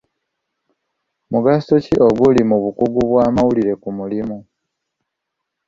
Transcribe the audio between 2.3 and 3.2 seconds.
mu bukugu